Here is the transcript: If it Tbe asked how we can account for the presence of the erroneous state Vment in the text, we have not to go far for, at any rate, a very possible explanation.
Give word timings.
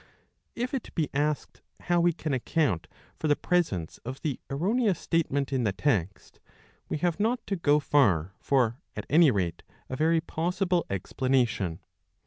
If 0.55 0.73
it 0.73 0.89
Tbe 0.97 1.09
asked 1.13 1.61
how 1.81 1.99
we 2.01 2.11
can 2.11 2.33
account 2.33 2.87
for 3.15 3.27
the 3.27 3.35
presence 3.35 3.99
of 3.99 4.19
the 4.23 4.39
erroneous 4.49 4.97
state 4.99 5.29
Vment 5.29 5.53
in 5.53 5.63
the 5.63 5.73
text, 5.73 6.39
we 6.89 6.97
have 6.97 7.19
not 7.19 7.45
to 7.45 7.55
go 7.55 7.79
far 7.79 8.33
for, 8.41 8.79
at 8.95 9.05
any 9.11 9.29
rate, 9.29 9.61
a 9.89 9.95
very 9.95 10.19
possible 10.19 10.87
explanation. 10.89 11.81